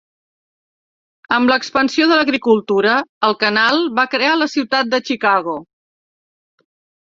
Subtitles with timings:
[1.35, 2.95] Amb l'expansió de l'agricultura,
[3.29, 5.55] el canal va crear la ciutat de Chicago.